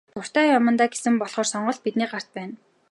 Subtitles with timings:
[0.13, 2.53] Дуртай яамандаа гэсэн болохоор сонголт бидний гарт байна.